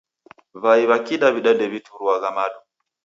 W'ai 0.61 0.83
w'a 0.89 0.97
kidaw'ida 1.05 1.51
ndew'ituruagha 1.53 2.29
madu 2.37 2.59